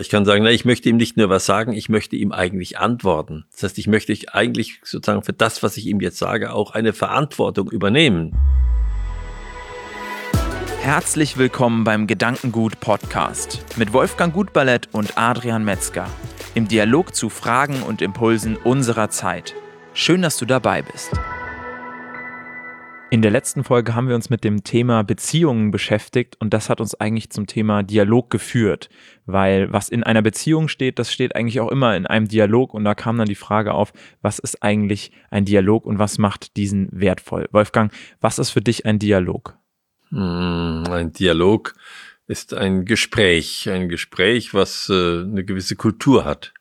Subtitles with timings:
[0.00, 2.78] Ich kann sagen, na, ich möchte ihm nicht nur was sagen, ich möchte ihm eigentlich
[2.78, 3.46] antworten.
[3.50, 6.92] Das heißt, ich möchte eigentlich sozusagen für das, was ich ihm jetzt sage, auch eine
[6.92, 8.32] Verantwortung übernehmen.
[10.80, 16.06] Herzlich willkommen beim Gedankengut Podcast mit Wolfgang Gutballett und Adrian Metzger
[16.54, 19.56] im Dialog zu Fragen und Impulsen unserer Zeit.
[19.94, 21.10] Schön, dass du dabei bist.
[23.10, 26.78] In der letzten Folge haben wir uns mit dem Thema Beziehungen beschäftigt und das hat
[26.78, 28.90] uns eigentlich zum Thema Dialog geführt,
[29.24, 32.84] weil was in einer Beziehung steht, das steht eigentlich auch immer in einem Dialog und
[32.84, 36.90] da kam dann die Frage auf, was ist eigentlich ein Dialog und was macht diesen
[36.92, 37.48] wertvoll?
[37.50, 39.56] Wolfgang, was ist für dich ein Dialog?
[40.10, 41.74] Hm, ein Dialog
[42.26, 46.52] ist ein Gespräch, ein Gespräch, was äh, eine gewisse Kultur hat.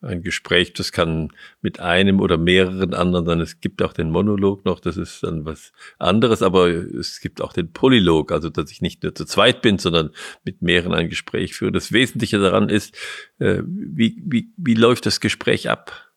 [0.00, 3.40] Ein Gespräch, das kann mit einem oder mehreren anderen sein.
[3.40, 7.52] Es gibt auch den Monolog noch, das ist dann was anderes, aber es gibt auch
[7.52, 10.10] den Polylog, also dass ich nicht nur zu zweit bin, sondern
[10.44, 11.72] mit mehreren ein Gespräch führe.
[11.72, 12.96] Das Wesentliche daran ist,
[13.40, 16.08] äh, wie, wie, wie läuft das Gespräch ab?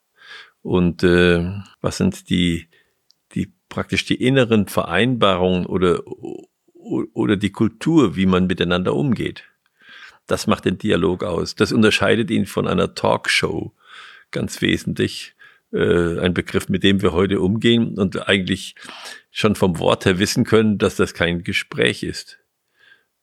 [0.62, 2.68] Und äh, was sind die,
[3.34, 6.04] die praktisch die inneren Vereinbarungen oder,
[6.76, 9.51] oder die Kultur, wie man miteinander umgeht?
[10.28, 11.56] Das macht den Dialog aus.
[11.56, 13.74] Das unterscheidet ihn von einer Talkshow
[14.32, 15.36] ganz wesentlich.
[15.74, 18.76] Äh, ein Begriff, mit dem wir heute umgehen und eigentlich
[19.30, 22.40] schon vom Wort her wissen können, dass das kein Gespräch ist.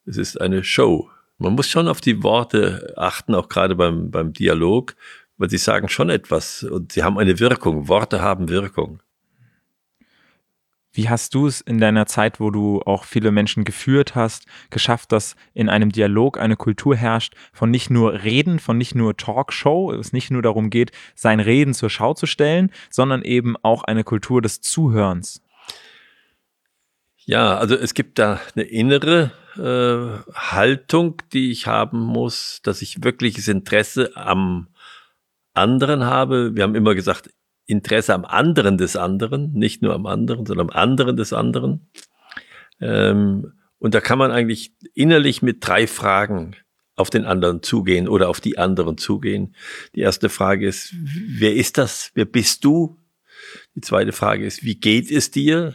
[0.06, 1.10] Es ist eine Show.
[1.36, 4.96] Man muss schon auf die Worte achten, auch gerade beim, beim Dialog,
[5.36, 7.86] weil sie sagen schon etwas und sie haben eine Wirkung.
[7.86, 9.02] Worte haben Wirkung.
[10.98, 15.12] Wie hast du es in deiner Zeit, wo du auch viele Menschen geführt hast, geschafft,
[15.12, 19.92] dass in einem Dialog eine Kultur herrscht von nicht nur Reden, von nicht nur Talkshow,
[19.92, 24.02] es nicht nur darum geht, sein Reden zur Schau zu stellen, sondern eben auch eine
[24.02, 25.40] Kultur des Zuhörens?
[27.18, 33.04] Ja, also es gibt da eine innere äh, Haltung, die ich haben muss, dass ich
[33.04, 34.66] wirkliches Interesse am
[35.54, 36.56] anderen habe.
[36.56, 37.30] Wir haben immer gesagt,
[37.68, 41.86] Interesse am anderen des anderen, nicht nur am anderen, sondern am anderen des anderen.
[42.80, 46.56] Ähm, und da kann man eigentlich innerlich mit drei Fragen
[46.96, 49.54] auf den anderen zugehen oder auf die anderen zugehen.
[49.94, 52.10] Die erste Frage ist, wer ist das?
[52.14, 52.96] Wer bist du?
[53.74, 55.74] Die zweite Frage ist, wie geht es dir?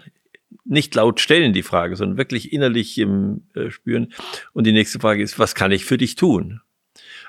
[0.66, 4.14] Nicht laut stellen die Frage, sondern wirklich innerlich im äh, Spüren.
[4.54, 6.62] Und die nächste Frage ist, was kann ich für dich tun?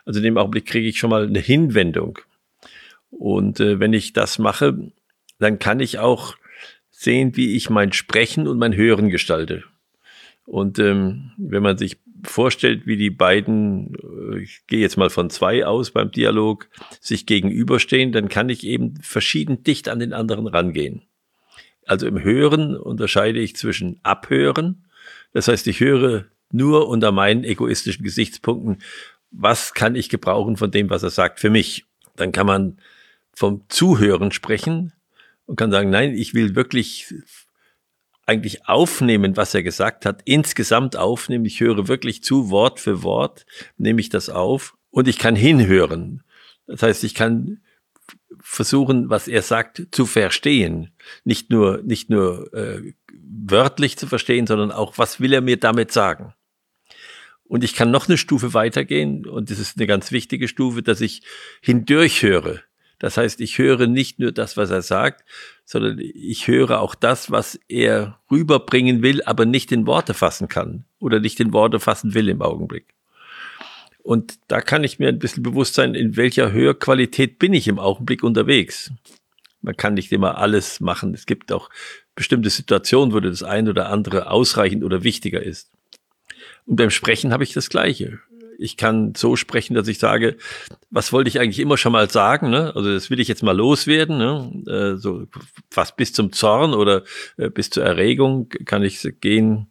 [0.06, 2.18] Also in dem Augenblick kriege ich schon mal eine Hinwendung.
[3.18, 4.92] Und äh, wenn ich das mache,
[5.38, 6.34] dann kann ich auch
[6.90, 9.64] sehen, wie ich mein Sprechen und mein Hören gestalte.
[10.46, 13.94] Und ähm, wenn man sich vorstellt, wie die beiden,
[14.32, 16.68] äh, ich gehe jetzt mal von zwei aus beim Dialog,
[17.00, 21.02] sich gegenüberstehen, dann kann ich eben verschieden dicht an den anderen rangehen.
[21.86, 24.84] Also im Hören unterscheide ich zwischen Abhören,
[25.32, 28.78] das heißt, ich höre nur unter meinen egoistischen Gesichtspunkten,
[29.30, 31.84] was kann ich gebrauchen von dem, was er sagt, für mich.
[32.16, 32.78] Dann kann man
[33.34, 34.92] vom Zuhören sprechen
[35.46, 37.12] und kann sagen, nein, ich will wirklich
[38.26, 41.44] eigentlich aufnehmen, was er gesagt hat, insgesamt aufnehmen.
[41.44, 43.44] Ich höre wirklich zu, Wort für Wort,
[43.76, 46.22] nehme ich das auf und ich kann hinhören.
[46.66, 47.60] Das heißt, ich kann
[48.40, 50.92] versuchen, was er sagt, zu verstehen.
[51.24, 55.92] Nicht nur, nicht nur äh, wörtlich zu verstehen, sondern auch, was will er mir damit
[55.92, 56.34] sagen.
[57.44, 61.00] Und ich kann noch eine Stufe weitergehen, und das ist eine ganz wichtige Stufe, dass
[61.00, 61.22] ich
[61.60, 62.60] hindurch höre.
[63.04, 65.26] Das heißt, ich höre nicht nur das, was er sagt,
[65.66, 70.86] sondern ich höre auch das, was er rüberbringen will, aber nicht in Worte fassen kann
[71.00, 72.94] oder nicht in Worte fassen will im Augenblick.
[74.02, 77.78] Und da kann ich mir ein bisschen bewusst sein, in welcher Hörqualität bin ich im
[77.78, 78.90] Augenblick unterwegs.
[79.60, 81.12] Man kann nicht immer alles machen.
[81.12, 81.68] Es gibt auch
[82.14, 85.70] bestimmte Situationen, wo das ein oder andere ausreichend oder wichtiger ist.
[86.64, 88.20] Und beim Sprechen habe ich das Gleiche
[88.58, 90.36] ich kann so sprechen, dass ich sage,
[90.90, 92.50] was wollte ich eigentlich immer schon mal sagen?
[92.50, 92.74] Ne?
[92.74, 94.62] Also das will ich jetzt mal loswerden, ne?
[94.66, 95.26] äh, so
[95.70, 97.04] fast bis zum Zorn oder
[97.36, 99.68] äh, bis zur Erregung kann ich gehen,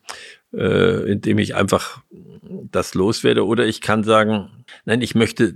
[0.53, 2.01] äh, indem ich einfach
[2.41, 3.45] das loswerde.
[3.45, 5.55] Oder ich kann sagen, nein, ich möchte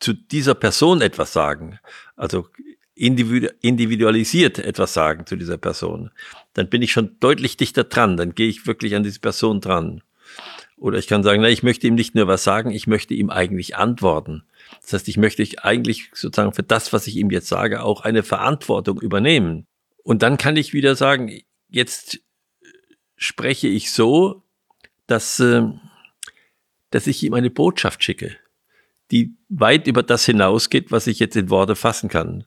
[0.00, 1.78] zu dieser Person etwas sagen.
[2.16, 2.48] Also
[2.94, 6.10] individualisiert etwas sagen zu dieser Person.
[6.52, 8.16] Dann bin ich schon deutlich dichter dran.
[8.16, 10.02] Dann gehe ich wirklich an diese Person dran.
[10.76, 13.30] Oder ich kann sagen, na, ich möchte ihm nicht nur was sagen, ich möchte ihm
[13.30, 14.44] eigentlich antworten.
[14.82, 18.22] Das heißt, ich möchte eigentlich sozusagen für das, was ich ihm jetzt sage, auch eine
[18.22, 19.66] Verantwortung übernehmen.
[20.02, 22.20] Und dann kann ich wieder sagen, jetzt
[23.16, 24.42] spreche ich so,
[25.06, 25.62] dass, äh,
[26.90, 28.36] dass ich ihm eine Botschaft schicke,
[29.10, 32.44] die weit über das hinausgeht, was ich jetzt in Worte fassen kann.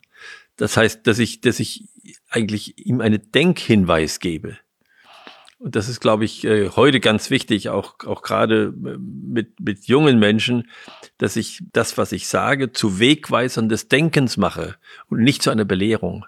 [0.57, 1.85] Das heißt, dass ich, dass ich
[2.29, 4.57] eigentlich ihm einen Denkhinweis gebe.
[5.59, 9.85] Und das ist, glaube ich, äh, heute ganz wichtig, auch, auch gerade äh, mit, mit
[9.85, 10.69] jungen Menschen,
[11.17, 14.75] dass ich das, was ich sage, zu Wegweisern des Denkens mache
[15.09, 16.25] und nicht zu einer Belehrung.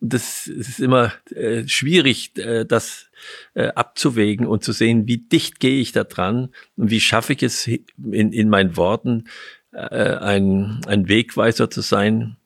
[0.00, 3.06] Und das ist immer äh, schwierig, das
[3.54, 7.68] abzuwägen und zu sehen, wie dicht gehe ich da dran und wie schaffe ich es
[7.68, 9.28] in, in meinen Worten,
[9.70, 12.36] ein, ein Wegweiser zu sein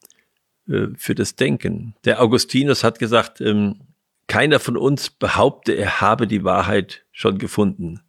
[0.67, 1.95] für das Denken.
[2.05, 3.86] Der Augustinus hat gesagt, ähm,
[4.29, 8.01] keiner von uns behaupte, er habe die Wahrheit schon gefunden.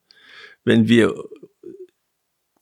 [0.63, 1.13] Wenn wir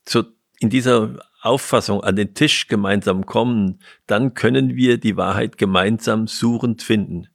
[0.04, 0.24] zu,
[0.60, 6.82] in dieser Auffassung an den Tisch gemeinsam kommen, dann können wir die Wahrheit gemeinsam suchend
[6.82, 7.28] finden.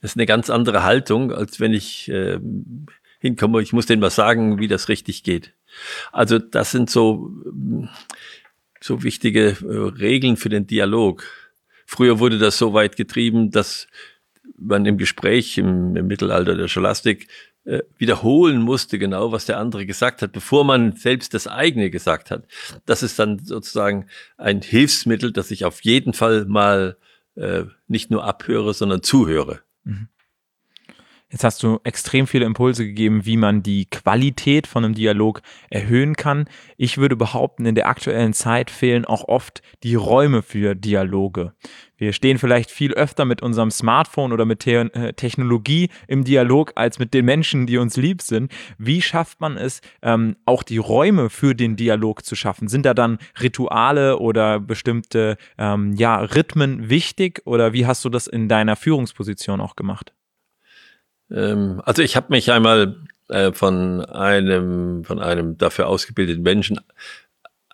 [0.00, 2.38] Das ist eine ganz andere Haltung, als wenn ich äh,
[3.20, 5.54] hinkomme, ich muss denen was sagen, wie das richtig geht.
[6.12, 7.30] Also das sind so,
[8.80, 11.24] so wichtige äh, Regeln für den Dialog.
[11.86, 13.86] Früher wurde das so weit getrieben, dass
[14.64, 17.28] man im Gespräch im, im Mittelalter der Scholastik
[17.64, 22.30] äh, wiederholen musste, genau was der andere gesagt hat, bevor man selbst das eigene gesagt
[22.30, 22.46] hat.
[22.86, 24.06] Das ist dann sozusagen
[24.36, 26.96] ein Hilfsmittel, dass ich auf jeden Fall mal
[27.36, 29.60] äh, nicht nur abhöre, sondern zuhöre.
[29.84, 30.08] Mhm.
[31.34, 36.14] Jetzt hast du extrem viele Impulse gegeben, wie man die Qualität von einem Dialog erhöhen
[36.14, 36.44] kann.
[36.76, 41.52] Ich würde behaupten, in der aktuellen Zeit fehlen auch oft die Räume für Dialoge.
[41.96, 47.00] Wir stehen vielleicht viel öfter mit unserem Smartphone oder mit äh, Technologie im Dialog als
[47.00, 48.52] mit den Menschen, die uns lieb sind.
[48.78, 52.68] Wie schafft man es, ähm, auch die Räume für den Dialog zu schaffen?
[52.68, 58.28] Sind da dann Rituale oder bestimmte ähm, ja, Rhythmen wichtig oder wie hast du das
[58.28, 60.13] in deiner Führungsposition auch gemacht?
[61.30, 62.96] Ähm, also ich habe mich einmal
[63.28, 66.80] äh, von einem von einem dafür ausgebildeten Menschen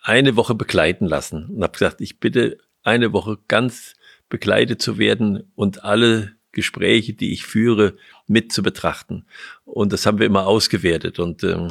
[0.02, 3.94] eine Woche begleiten lassen und habe gesagt, ich bitte eine Woche ganz
[4.29, 7.94] begleitet zu werden und alle Gespräche, die ich führe,
[8.26, 9.26] mit zu betrachten.
[9.64, 11.19] Und das haben wir immer ausgewertet.
[11.19, 11.69] Und ähm,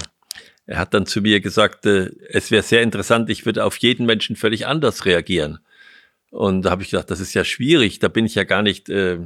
[0.66, 4.06] er hat dann zu mir gesagt, äh, es wäre sehr interessant, ich würde auf jeden
[4.06, 5.60] Menschen völlig anders reagieren.
[6.32, 8.88] Und da habe ich gedacht, das ist ja schwierig, da bin ich ja gar nicht
[8.90, 9.20] äh,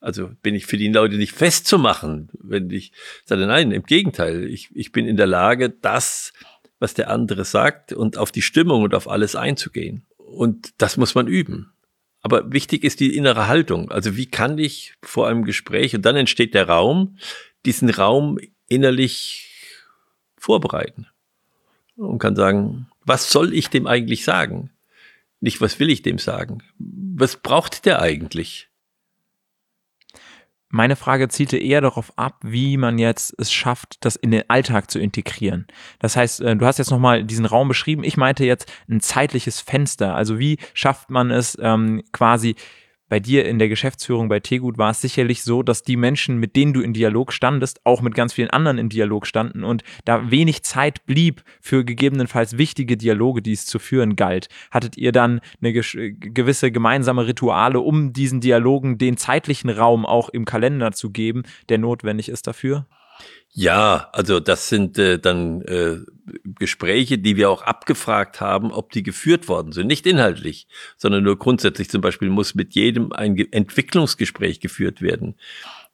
[0.00, 2.92] also bin ich für die Leute nicht festzumachen, wenn ich
[3.24, 6.32] sage, nein, im Gegenteil, ich, ich bin in der Lage, das,
[6.78, 10.06] was der andere sagt und auf die Stimmung und auf alles einzugehen.
[10.16, 11.72] Und das muss man üben.
[12.22, 13.90] Aber wichtig ist die innere Haltung.
[13.90, 17.18] Also wie kann ich vor einem Gespräch, und dann entsteht der Raum,
[17.66, 18.38] diesen Raum
[18.68, 19.48] innerlich
[20.38, 21.06] vorbereiten
[21.96, 24.70] und kann sagen, was soll ich dem eigentlich sagen?
[25.40, 26.62] Nicht, was will ich dem sagen?
[26.78, 28.69] Was braucht der eigentlich?
[30.72, 34.88] Meine Frage zielte eher darauf ab, wie man jetzt es schafft, das in den Alltag
[34.88, 35.66] zu integrieren.
[35.98, 38.04] Das heißt, äh, du hast jetzt nochmal diesen Raum beschrieben.
[38.04, 40.14] Ich meinte jetzt ein zeitliches Fenster.
[40.14, 42.54] Also wie schafft man es ähm, quasi
[43.10, 46.56] bei dir in der Geschäftsführung bei Tegut war es sicherlich so, dass die Menschen, mit
[46.56, 50.30] denen du in Dialog standest, auch mit ganz vielen anderen in Dialog standen und da
[50.30, 54.48] wenig Zeit blieb für gegebenenfalls wichtige Dialoge, die es zu führen galt.
[54.70, 60.44] Hattet ihr dann eine gewisse gemeinsame Rituale, um diesen Dialogen den zeitlichen Raum auch im
[60.44, 62.86] Kalender zu geben, der notwendig ist dafür?
[63.52, 65.98] Ja, also das sind äh, dann äh,
[66.58, 69.88] Gespräche, die wir auch abgefragt haben, ob die geführt worden sind.
[69.88, 71.90] Nicht inhaltlich, sondern nur grundsätzlich.
[71.90, 75.34] Zum Beispiel muss mit jedem ein Ge Entwicklungsgespräch geführt werden,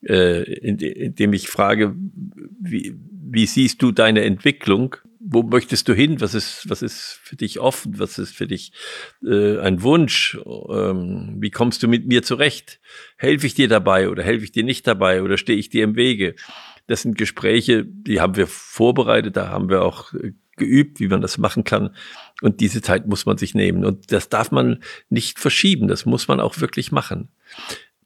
[0.02, 1.96] äh, in, dem ich frage,
[2.61, 4.96] wie, wie siehst du deine Entwicklung?
[5.19, 6.20] Wo möchtest du hin?
[6.20, 7.99] Was ist, was ist für dich offen?
[7.99, 8.72] Was ist für dich
[9.24, 10.39] äh, ein Wunsch?
[10.44, 12.81] Ähm, wie kommst du mit mir zurecht?
[13.17, 15.96] Helfe ich dir dabei oder helfe ich dir nicht dabei oder stehe ich dir im
[15.96, 16.36] Wege?
[16.86, 21.20] Das sind Gespräche, die haben wir vorbereitet, da haben wir auch äh, geübt, wie man
[21.20, 21.94] das machen kann.
[22.43, 23.84] Und diese Zeit muss man sich nehmen.
[23.84, 25.88] Und das darf man nicht verschieben.
[25.88, 27.28] Das muss man auch wirklich machen.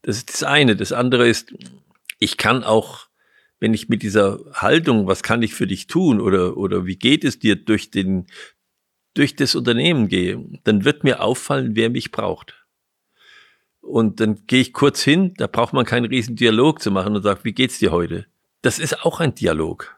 [0.03, 0.77] Das ist das eine.
[0.77, 1.55] Das andere ist,
[2.19, 3.07] ich kann auch,
[3.61, 7.25] wenn ich mit dieser Haltung, was kann ich für dich tun oder, oder wie geht
[7.25, 8.27] es dir durch den,
[9.15, 12.57] durch das Unternehmen gehe, dann wird mir auffallen, wer mich braucht.
[13.81, 17.23] Und dann gehe ich kurz hin, da braucht man keinen riesen Dialog zu machen und
[17.23, 18.27] sagt, wie geht's dir heute?
[18.63, 19.97] Das ist auch ein Dialog.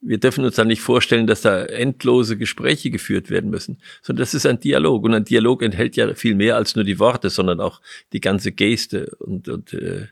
[0.00, 4.32] Wir dürfen uns da nicht vorstellen, dass da endlose Gespräche geführt werden müssen, sondern das
[4.32, 5.02] ist ein Dialog.
[5.02, 7.80] Und ein Dialog enthält ja viel mehr als nur die Worte, sondern auch
[8.12, 10.06] die ganze Geste und, und äh,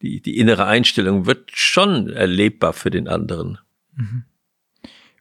[0.00, 3.58] die, die innere Einstellung wird schon erlebbar für den anderen.
[3.96, 4.24] Mhm.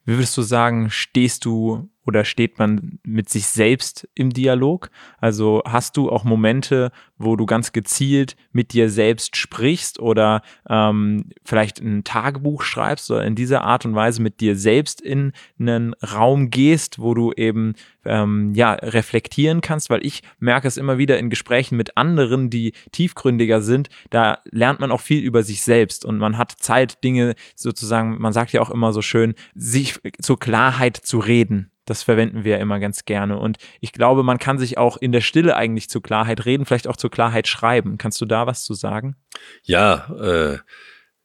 [0.06, 4.90] Wie würdest du sagen, stehst du oder steht man mit sich selbst im Dialog?
[5.20, 11.30] Also hast du auch Momente, wo du ganz gezielt mit dir selbst sprichst oder ähm,
[11.44, 15.94] vielleicht ein Tagebuch schreibst oder in dieser Art und Weise mit dir selbst in einen
[15.96, 21.20] Raum gehst, wo du eben ähm, ja reflektieren kannst, weil ich merke es immer wieder
[21.20, 26.04] in Gesprächen mit anderen, die tiefgründiger sind, da lernt man auch viel über sich selbst
[26.04, 30.40] und man hat Zeit, Dinge sozusagen, man sagt ja auch immer so schön, sich zur
[30.40, 31.71] Klarheit zu reden.
[31.86, 33.40] Das verwenden wir immer ganz gerne.
[33.40, 36.88] Und ich glaube, man kann sich auch in der Stille eigentlich zur Klarheit reden, vielleicht
[36.88, 37.98] auch zur Klarheit schreiben.
[37.98, 39.16] Kannst du da was zu sagen?
[39.64, 40.58] Ja, äh,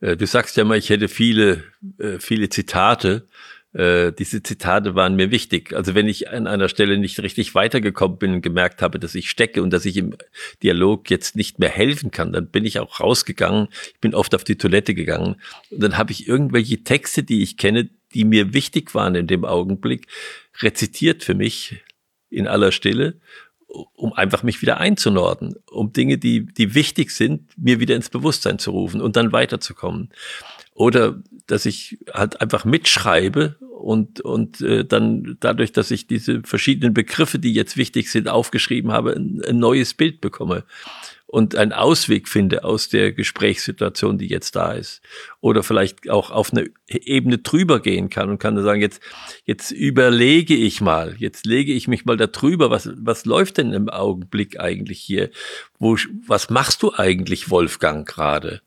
[0.00, 1.64] äh du sagst ja mal, ich hätte viele,
[1.98, 3.28] äh, viele Zitate.
[3.76, 5.74] Äh, diese Zitate waren mir wichtig.
[5.74, 9.28] Also wenn ich an einer Stelle nicht richtig weitergekommen bin und gemerkt habe, dass ich
[9.28, 10.16] stecke und dass ich im
[10.62, 13.68] Dialog jetzt nicht mehr helfen kann, dann bin ich auch rausgegangen.
[13.92, 15.36] Ich bin oft auf die Toilette gegangen
[15.70, 19.44] und dann habe ich irgendwelche Texte, die ich kenne, die mir wichtig waren in dem
[19.44, 20.06] Augenblick,
[20.62, 21.84] rezitiert für mich
[22.30, 23.20] in aller Stille,
[23.66, 28.58] um einfach mich wieder einzunorden, um Dinge, die, die wichtig sind, mir wieder ins Bewusstsein
[28.58, 30.10] zu rufen und dann weiterzukommen.
[30.72, 36.94] Oder dass ich halt einfach mitschreibe und, und äh, dann dadurch, dass ich diese verschiedenen
[36.94, 40.64] Begriffe, die jetzt wichtig sind, aufgeschrieben habe, ein, ein neues Bild bekomme
[41.26, 45.02] und einen Ausweg finde aus der Gesprächssituation, die jetzt da ist.
[45.40, 49.02] Oder vielleicht auch auf eine Ebene drüber gehen kann und kann sagen, jetzt,
[49.44, 53.72] jetzt überlege ich mal, jetzt lege ich mich mal da drüber, was, was läuft denn
[53.72, 55.30] im Augenblick eigentlich hier?
[55.78, 58.62] Wo, was machst du eigentlich, Wolfgang, gerade?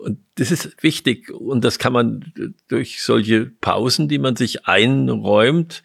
[0.00, 2.32] Und das ist wichtig und das kann man
[2.68, 5.82] durch solche Pausen, die man sich einräumt,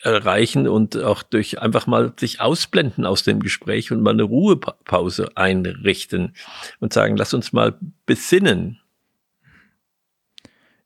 [0.00, 5.36] erreichen und auch durch einfach mal sich ausblenden aus dem Gespräch und mal eine Ruhepause
[5.36, 6.34] einrichten
[6.80, 8.80] und sagen, lass uns mal besinnen.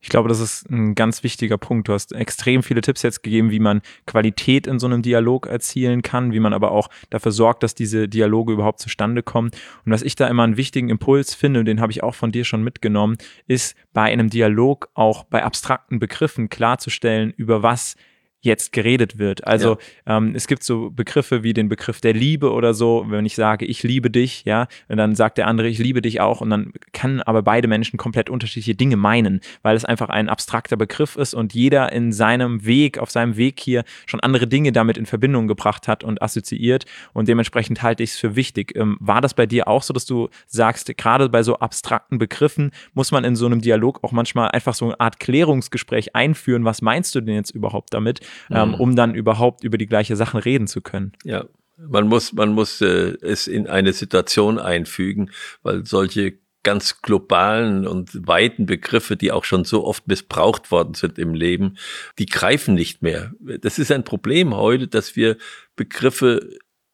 [0.02, 1.87] Ich glaube, das ist ein ganz wichtiger Punkt.
[1.87, 6.02] Du hast extrem viele Tipps jetzt gegeben, wie man Qualität in so einem Dialog erzielen
[6.02, 9.52] kann, wie man aber auch dafür sorgt, dass diese Dialoge überhaupt zustande kommen.
[9.87, 12.44] Und was ich da immer einen wichtigen Impuls finde, den habe ich auch von dir
[12.44, 13.16] schon mitgenommen,
[13.47, 17.94] ist bei einem Dialog auch bei abstrakten Begriffen klarzustellen, über was
[18.42, 19.46] jetzt geredet wird.
[19.46, 20.16] Also ja.
[20.18, 23.64] ähm, es gibt so Begriffe wie den Begriff der Liebe oder so, wenn ich sage,
[23.64, 26.72] ich liebe dich, ja, und dann sagt der andere, ich liebe dich auch und dann
[26.92, 31.34] kann aber beide Menschen komplett unterschiedliche Dinge meinen, weil es einfach ein abstrakter Begriff ist
[31.34, 35.46] und jeder in seinem Weg, auf seinem Weg hier schon andere Dinge damit in Verbindung
[35.46, 38.75] gebracht hat und assoziiert und dementsprechend halte ich es für wichtig.
[38.75, 42.72] Ähm, war das bei dir auch so, dass du sagst, gerade bei so abstrakten Begriffen
[42.92, 46.82] muss man in so einem Dialog auch manchmal einfach so eine Art Klärungsgespräch einführen, was
[46.82, 48.20] meinst du denn jetzt überhaupt damit?
[48.50, 48.74] Ähm, mhm.
[48.74, 51.12] um dann überhaupt über die gleiche Sachen reden zu können.
[51.24, 51.44] Ja,
[51.76, 55.30] man muss, man muss äh, es in eine Situation einfügen,
[55.62, 61.18] weil solche ganz globalen und weiten Begriffe, die auch schon so oft missbraucht worden sind
[61.18, 61.76] im Leben,
[62.18, 63.32] die greifen nicht mehr.
[63.40, 65.36] Das ist ein Problem heute, dass wir
[65.74, 66.48] Begriffe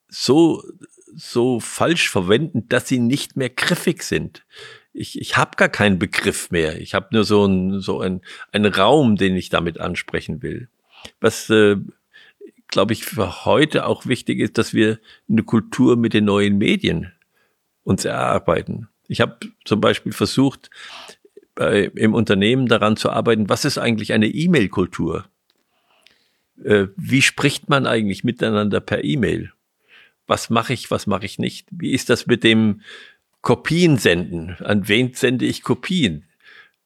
[0.08, 0.62] so
[1.14, 4.44] so falsch verwenden, dass sie nicht mehr griffig sind.
[4.92, 6.80] Ich, ich habe gar keinen Begriff mehr.
[6.80, 10.68] Ich habe nur so ein so ein, einen Raum, den ich damit ansprechen will
[11.20, 11.76] was, äh,
[12.68, 14.98] glaube ich, für heute auch wichtig ist, dass wir
[15.28, 17.12] eine Kultur mit den neuen Medien
[17.84, 18.88] uns erarbeiten.
[19.08, 20.70] Ich habe zum Beispiel versucht,
[21.54, 25.24] bei, im Unternehmen daran zu arbeiten, was ist eigentlich eine E-Mail-Kultur?
[26.62, 29.52] Äh, wie spricht man eigentlich miteinander per E-Mail?
[30.26, 31.66] Was mache ich, was mache ich nicht?
[31.70, 32.82] Wie ist das mit dem
[33.40, 34.56] Kopien senden?
[34.62, 36.27] An wen sende ich Kopien?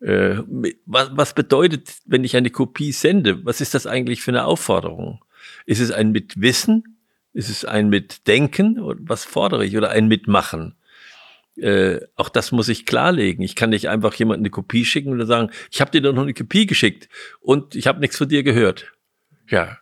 [0.02, 0.42] Äh,
[0.84, 3.44] was, was bedeutet, wenn ich eine Kopie sende?
[3.44, 5.24] Was ist das eigentlich für eine Aufforderung?
[5.64, 6.98] Ist es ein mit Wissen?
[7.32, 8.78] Ist es ein mit Denken?
[8.80, 9.76] Was fordere ich?
[9.76, 10.74] Oder ein Mitmachen?
[11.56, 13.44] Äh, auch das muss ich klarlegen.
[13.44, 16.22] Ich kann nicht einfach jemandem eine Kopie schicken oder sagen, ich habe dir doch noch
[16.22, 17.08] eine Kopie geschickt
[17.40, 18.92] und ich habe nichts von dir gehört.
[19.48, 19.78] Ja.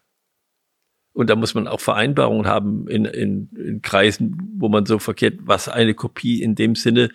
[1.12, 5.38] Und da muss man auch Vereinbarungen haben in, in, in Kreisen, wo man so verkehrt,
[5.42, 7.10] was eine Kopie in dem Sinne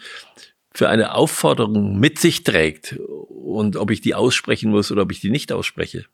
[0.75, 5.21] für eine Aufforderung mit sich trägt und ob ich die aussprechen muss oder ob ich
[5.21, 6.05] die nicht ausspreche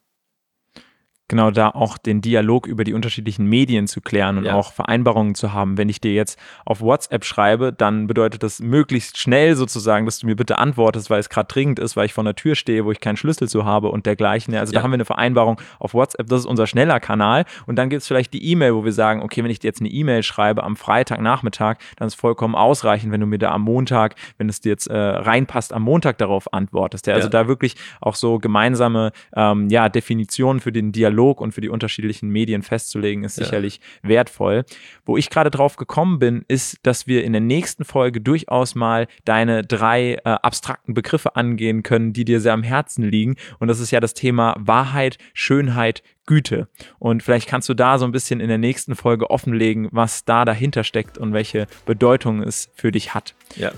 [1.32, 4.54] genau da auch den Dialog über die unterschiedlichen Medien zu klären und ja.
[4.54, 5.78] auch Vereinbarungen zu haben.
[5.78, 10.28] Wenn ich dir jetzt auf WhatsApp schreibe, dann bedeutet das möglichst schnell sozusagen, dass du
[10.28, 12.92] mir bitte antwortest, weil es gerade dringend ist, weil ich vor der Tür stehe, wo
[12.92, 14.54] ich keinen Schlüssel zu habe und dergleichen.
[14.56, 14.80] Also ja.
[14.80, 17.46] da haben wir eine Vereinbarung auf WhatsApp, das ist unser schneller Kanal.
[17.66, 19.80] Und dann gibt es vielleicht die E-Mail, wo wir sagen, okay, wenn ich dir jetzt
[19.80, 24.16] eine E-Mail schreibe am Freitagnachmittag, dann ist vollkommen ausreichend, wenn du mir da am Montag,
[24.38, 27.08] wenn es dir jetzt äh, reinpasst, am Montag darauf antwortest.
[27.08, 27.14] Ja?
[27.14, 31.62] Also da wirklich auch so gemeinsame ähm, ja, Definitionen für den Dialog Dialog und für
[31.62, 33.46] die unterschiedlichen Medien festzulegen, ist ja.
[33.46, 34.64] sicherlich wertvoll.
[35.06, 39.08] Wo ich gerade drauf gekommen bin, ist, dass wir in der nächsten Folge durchaus mal
[39.26, 43.36] deine drei äh, abstrakten Begriffe angehen können, die dir sehr am Herzen liegen.
[43.60, 46.68] Und das ist ja das Thema Wahrheit, Schönheit, Güte.
[47.00, 50.46] Und vielleicht kannst du da so ein bisschen in der nächsten Folge offenlegen, was da
[50.46, 53.36] dahinter steckt und welche Bedeutung es für dich hat.
[53.56, 53.72] Ja.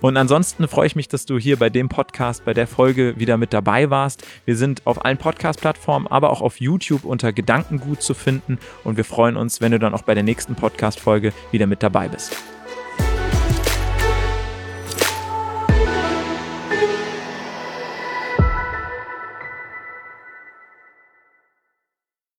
[0.00, 3.36] Und ansonsten freue ich mich, dass du hier bei dem Podcast, bei der Folge wieder
[3.36, 4.26] mit dabei warst.
[4.44, 8.58] Wir sind auf allen Podcast-Plattformen, aber auch auf YouTube unter Gedankengut zu finden.
[8.84, 12.08] Und wir freuen uns, wenn du dann auch bei der nächsten Podcast-Folge wieder mit dabei
[12.08, 12.57] bist.